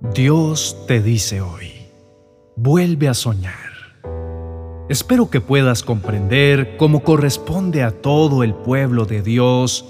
[0.00, 1.86] Dios te dice hoy,
[2.56, 3.52] vuelve a soñar.
[4.88, 9.84] Espero que puedas comprender cómo corresponde a todo el pueblo de Dios,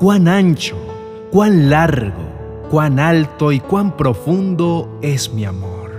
[0.00, 0.78] cuán ancho,
[1.30, 5.90] cuán largo, cuán alto y cuán profundo es mi amor.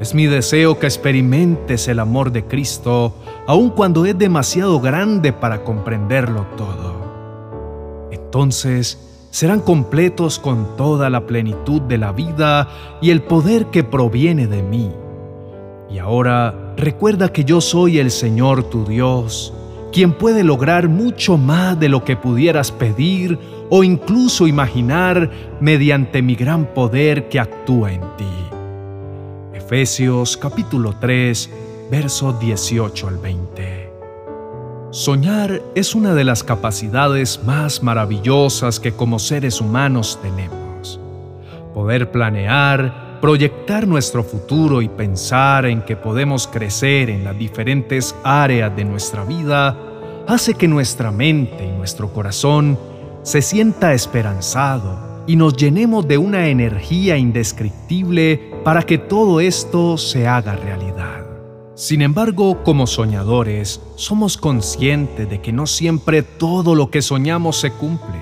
[0.00, 3.14] Es mi deseo que experimentes el amor de Cristo,
[3.46, 8.08] aun cuando es demasiado grande para comprenderlo todo.
[8.10, 14.48] Entonces, serán completos con toda la plenitud de la vida y el poder que proviene
[14.48, 14.90] de mí.
[15.88, 19.54] Y ahora recuerda que yo soy el Señor tu Dios,
[19.92, 23.38] quien puede lograr mucho más de lo que pudieras pedir
[23.70, 28.24] o incluso imaginar mediante mi gran poder que actúa en ti.
[29.54, 31.48] Efesios capítulo 3,
[31.92, 33.87] versos 18 al 20.
[34.98, 40.98] Soñar es una de las capacidades más maravillosas que como seres humanos tenemos.
[41.72, 48.74] Poder planear, proyectar nuestro futuro y pensar en que podemos crecer en las diferentes áreas
[48.74, 49.78] de nuestra vida
[50.26, 52.76] hace que nuestra mente y nuestro corazón
[53.22, 60.26] se sienta esperanzado y nos llenemos de una energía indescriptible para que todo esto se
[60.26, 61.27] haga realidad.
[61.78, 67.70] Sin embargo, como soñadores, somos conscientes de que no siempre todo lo que soñamos se
[67.70, 68.18] cumple,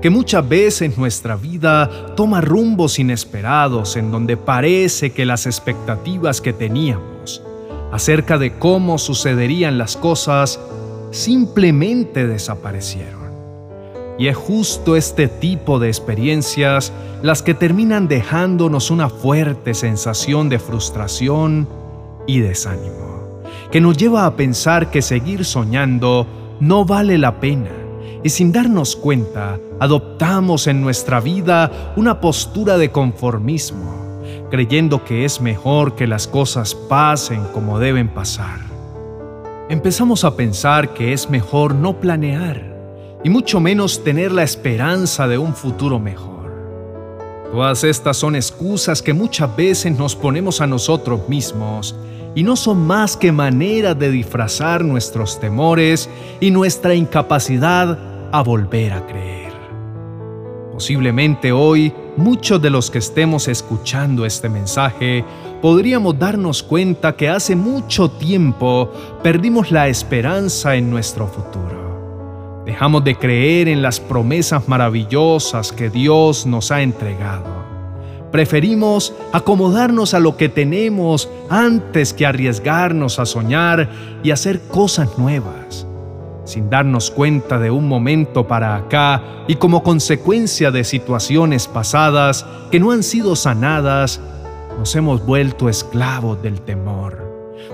[0.00, 6.54] que muchas veces nuestra vida toma rumbos inesperados en donde parece que las expectativas que
[6.54, 7.42] teníamos
[7.92, 10.58] acerca de cómo sucederían las cosas
[11.10, 13.30] simplemente desaparecieron.
[14.18, 20.58] Y es justo este tipo de experiencias las que terminan dejándonos una fuerte sensación de
[20.58, 21.68] frustración,
[22.26, 26.26] y desánimo, que nos lleva a pensar que seguir soñando
[26.60, 27.70] no vale la pena
[28.22, 35.40] y sin darnos cuenta adoptamos en nuestra vida una postura de conformismo, creyendo que es
[35.40, 38.60] mejor que las cosas pasen como deben pasar.
[39.68, 42.74] Empezamos a pensar que es mejor no planear
[43.24, 46.36] y mucho menos tener la esperanza de un futuro mejor.
[47.52, 51.96] Todas estas son excusas que muchas veces nos ponemos a nosotros mismos
[52.36, 56.08] y no son más que maneras de disfrazar nuestros temores
[56.38, 57.98] y nuestra incapacidad
[58.30, 59.52] a volver a creer.
[60.70, 65.24] Posiblemente hoy muchos de los que estemos escuchando este mensaje
[65.62, 68.92] podríamos darnos cuenta que hace mucho tiempo
[69.22, 72.62] perdimos la esperanza en nuestro futuro.
[72.66, 77.55] Dejamos de creer en las promesas maravillosas que Dios nos ha entregado
[78.32, 83.88] Preferimos acomodarnos a lo que tenemos antes que arriesgarnos a soñar
[84.22, 85.86] y hacer cosas nuevas.
[86.44, 92.78] Sin darnos cuenta de un momento para acá y como consecuencia de situaciones pasadas que
[92.78, 94.20] no han sido sanadas,
[94.78, 97.26] nos hemos vuelto esclavos del temor.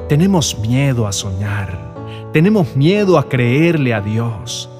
[0.09, 1.93] Tenemos miedo a soñar.
[2.33, 4.71] Tenemos miedo a creerle a Dios.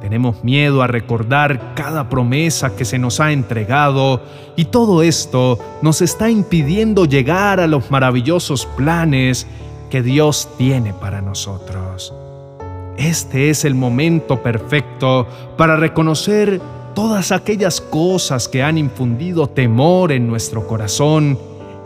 [0.00, 4.20] Tenemos miedo a recordar cada promesa que se nos ha entregado
[4.54, 9.46] y todo esto nos está impidiendo llegar a los maravillosos planes
[9.90, 12.14] que Dios tiene para nosotros.
[12.98, 16.60] Este es el momento perfecto para reconocer
[16.94, 21.38] todas aquellas cosas que han infundido temor en nuestro corazón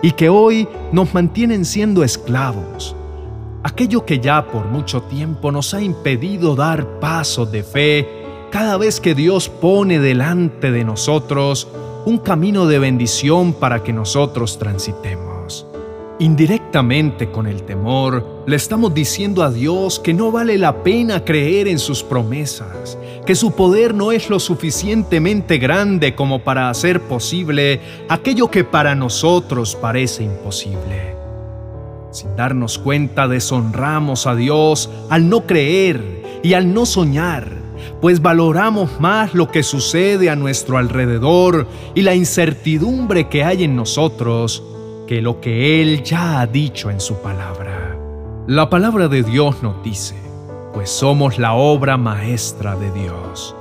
[0.03, 2.97] y que hoy nos mantienen siendo esclavos
[3.63, 8.09] aquello que ya por mucho tiempo nos ha impedido dar pasos de fe,
[8.51, 11.69] cada vez que Dios pone delante de nosotros
[12.05, 15.67] un camino de bendición para que nosotros transitemos.
[16.19, 21.67] Indirectamente con el temor, le estamos diciendo a Dios que no vale la pena creer
[21.67, 27.81] en sus promesas, que su poder no es lo suficientemente grande como para hacer posible
[28.09, 31.20] aquello que para nosotros parece imposible.
[32.11, 37.49] Sin darnos cuenta deshonramos a Dios al no creer y al no soñar,
[38.01, 43.77] pues valoramos más lo que sucede a nuestro alrededor y la incertidumbre que hay en
[43.77, 44.63] nosotros
[45.07, 47.97] que lo que Él ya ha dicho en su palabra.
[48.49, 50.17] La palabra de Dios nos dice,
[50.73, 53.55] pues somos la obra maestra de Dios.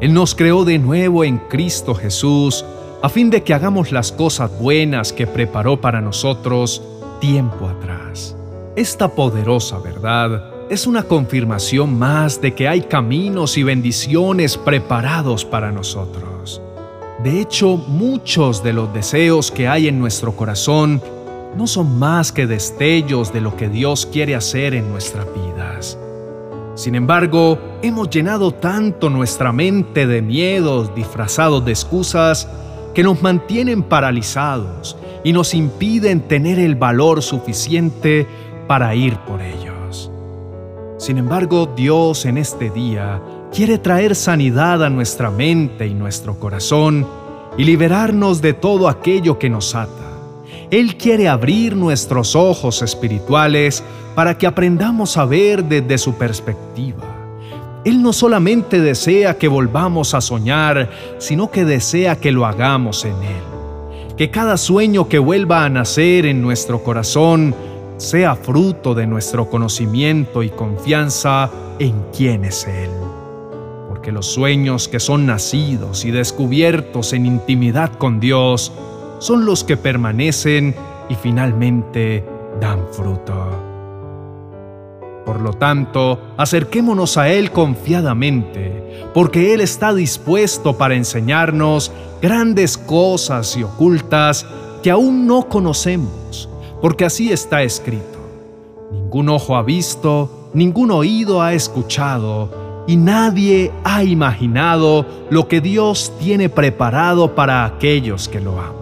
[0.00, 2.64] Él nos creó de nuevo en Cristo Jesús
[3.00, 6.82] a fin de que hagamos las cosas buenas que preparó para nosotros
[7.20, 8.36] tiempo atrás.
[8.76, 15.72] Esta poderosa verdad es una confirmación más de que hay caminos y bendiciones preparados para
[15.72, 16.60] nosotros.
[17.22, 21.02] De hecho, muchos de los deseos que hay en nuestro corazón
[21.56, 25.98] no son más que destellos de lo que Dios quiere hacer en nuestras vidas.
[26.74, 32.46] Sin embargo, hemos llenado tanto nuestra mente de miedos disfrazados de excusas
[32.94, 38.26] que nos mantienen paralizados y nos impiden tener el valor suficiente
[38.66, 40.10] para ir por ellos.
[40.98, 43.20] Sin embargo, Dios en este día
[43.52, 47.06] quiere traer sanidad a nuestra mente y nuestro corazón
[47.56, 50.08] y liberarnos de todo aquello que nos ata.
[50.70, 53.82] Él quiere abrir nuestros ojos espirituales
[54.14, 57.04] para que aprendamos a ver desde su perspectiva.
[57.84, 63.14] Él no solamente desea que volvamos a soñar, sino que desea que lo hagamos en
[63.22, 63.57] Él.
[64.18, 67.54] Que cada sueño que vuelva a nacer en nuestro corazón
[67.98, 71.48] sea fruto de nuestro conocimiento y confianza
[71.78, 72.90] en quién es Él.
[73.88, 78.72] Porque los sueños que son nacidos y descubiertos en intimidad con Dios
[79.20, 80.74] son los que permanecen
[81.08, 82.24] y finalmente
[82.60, 83.68] dan fruto.
[85.24, 93.56] Por lo tanto, acerquémonos a Él confiadamente, porque Él está dispuesto para enseñarnos grandes cosas
[93.56, 94.46] y ocultas
[94.82, 96.48] que aún no conocemos,
[96.80, 98.18] porque así está escrito.
[98.92, 106.12] Ningún ojo ha visto, ningún oído ha escuchado, y nadie ha imaginado lo que Dios
[106.18, 108.78] tiene preparado para aquellos que lo aman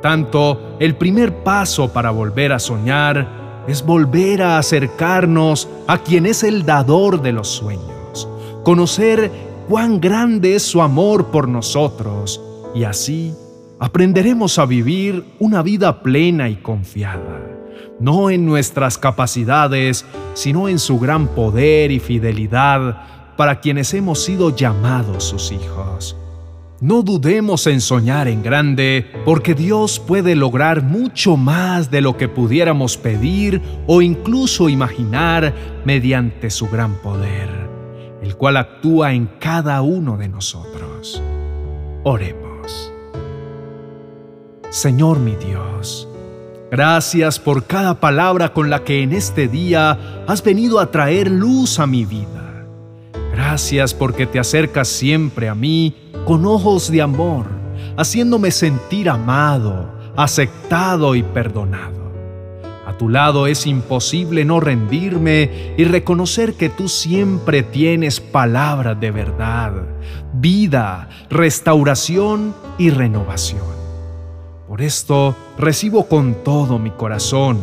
[0.00, 6.42] tanto, el primer paso para volver a soñar es volver a acercarnos a quien es
[6.42, 8.28] el dador de los sueños,
[8.64, 9.30] conocer
[9.70, 12.42] cuán grande es su amor por nosotros
[12.74, 13.32] y así
[13.78, 17.40] aprenderemos a vivir una vida plena y confiada,
[18.00, 24.56] no en nuestras capacidades, sino en su gran poder y fidelidad para quienes hemos sido
[24.56, 26.16] llamados sus hijos.
[26.80, 32.26] No dudemos en soñar en grande, porque Dios puede lograr mucho más de lo que
[32.26, 37.39] pudiéramos pedir o incluso imaginar mediante su gran poder,
[38.22, 41.22] el cual actúa en cada uno de nosotros.
[42.04, 42.92] Oremos.
[44.70, 46.08] Señor mi Dios,
[46.70, 51.80] gracias por cada palabra con la que en este día has venido a traer luz
[51.80, 52.66] a mi vida.
[53.32, 57.46] Gracias porque te acercas siempre a mí con ojos de amor,
[57.96, 61.99] haciéndome sentir amado, aceptado y perdonado.
[63.00, 69.72] Tu lado es imposible no rendirme y reconocer que tú siempre tienes palabras de verdad,
[70.34, 73.62] vida, restauración y renovación.
[74.68, 77.60] Por esto recibo con todo mi corazón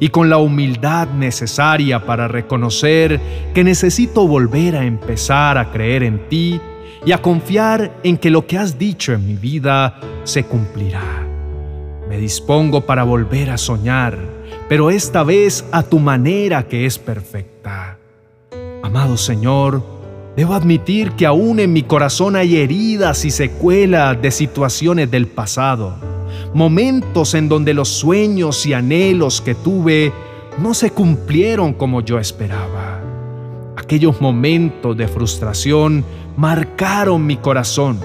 [0.00, 3.20] y con la humildad necesaria para reconocer
[3.52, 6.62] que necesito volver a empezar a creer en ti
[7.04, 11.26] y a confiar en que lo que has dicho en mi vida se cumplirá.
[12.08, 14.37] Me dispongo para volver a soñar,
[14.68, 17.98] pero esta vez a tu manera que es perfecta.
[18.82, 19.82] Amado Señor,
[20.36, 25.94] debo admitir que aún en mi corazón hay heridas y secuelas de situaciones del pasado,
[26.52, 30.12] momentos en donde los sueños y anhelos que tuve
[30.58, 33.00] no se cumplieron como yo esperaba.
[33.76, 36.04] Aquellos momentos de frustración
[36.36, 37.98] marcaron mi corazón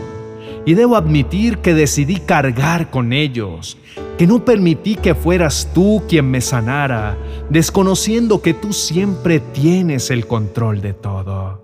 [0.65, 3.77] y debo admitir que decidí cargar con ellos,
[4.17, 7.17] que no permití que fueras tú quien me sanara,
[7.49, 11.63] desconociendo que tú siempre tienes el control de todo.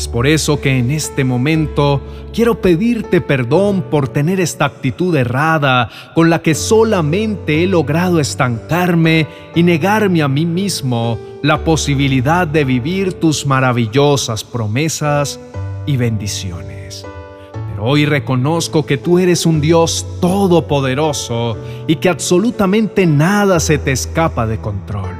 [0.00, 2.00] Es por eso que en este momento
[2.32, 9.26] quiero pedirte perdón por tener esta actitud errada con la que solamente he logrado estancarme
[9.54, 15.38] y negarme a mí mismo la posibilidad de vivir tus maravillosas promesas
[15.84, 17.04] y bendiciones.
[17.80, 21.56] Hoy reconozco que tú eres un Dios todopoderoso
[21.86, 25.14] y que absolutamente nada se te escapa de control.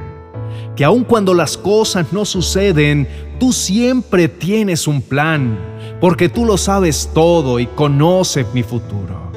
[0.77, 3.09] Que aun cuando las cosas no suceden,
[3.41, 5.59] Tú siempre tienes un plan,
[5.99, 9.33] porque tú lo sabes todo y conoces mi futuro.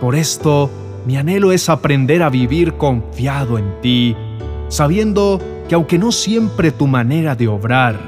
[0.00, 0.68] Por esto,
[1.06, 4.16] mi anhelo es aprender a vivir confiado en ti,
[4.68, 8.00] sabiendo que aunque no siempre tu manera de obrar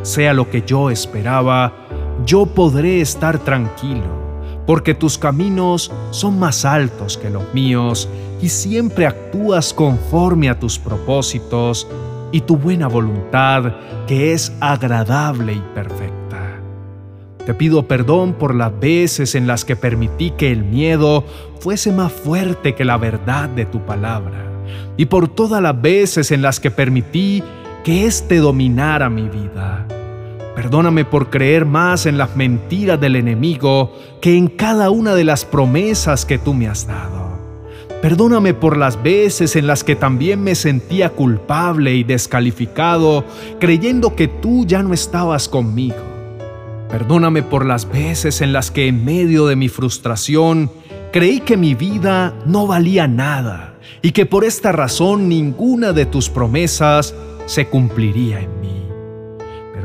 [0.00, 1.85] sea lo que yo esperaba,
[2.24, 4.26] yo podré estar tranquilo,
[4.66, 8.08] porque tus caminos son más altos que los míos
[8.40, 11.86] y siempre actúas conforme a tus propósitos
[12.32, 13.72] y tu buena voluntad,
[14.06, 16.60] que es agradable y perfecta.
[17.44, 21.24] Te pido perdón por las veces en las que permití que el miedo
[21.60, 24.44] fuese más fuerte que la verdad de tu palabra,
[24.96, 27.42] y por todas las veces en las que permití
[27.84, 29.86] que éste dominara mi vida.
[30.56, 35.44] Perdóname por creer más en las mentiras del enemigo que en cada una de las
[35.44, 37.36] promesas que tú me has dado.
[38.00, 43.22] Perdóname por las veces en las que también me sentía culpable y descalificado,
[43.60, 45.96] creyendo que tú ya no estabas conmigo.
[46.88, 50.70] Perdóname por las veces en las que en medio de mi frustración
[51.12, 56.30] creí que mi vida no valía nada y que por esta razón ninguna de tus
[56.30, 58.95] promesas se cumpliría en mí.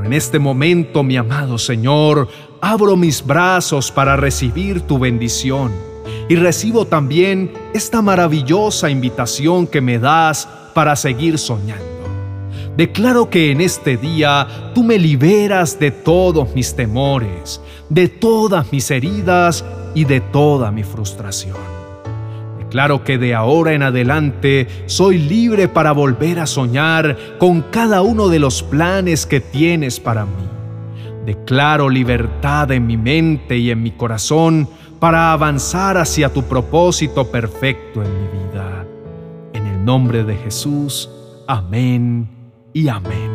[0.03, 2.27] En este momento, mi amado Señor,
[2.60, 5.72] abro mis brazos para recibir tu bendición
[6.29, 11.86] y recibo también esta maravillosa invitación que me das para seguir soñando.
[12.77, 18.89] Declaro que en este día tú me liberas de todos mis temores, de todas mis
[18.89, 21.80] heridas y de toda mi frustración.
[22.72, 28.30] Declaro que de ahora en adelante soy libre para volver a soñar con cada uno
[28.30, 30.48] de los planes que tienes para mí.
[31.25, 34.70] Declaro libertad en mi mente y en mi corazón
[35.01, 38.86] para avanzar hacia tu propósito perfecto en mi vida.
[39.51, 41.10] En el nombre de Jesús,
[41.50, 42.30] amén
[42.72, 43.30] y amén.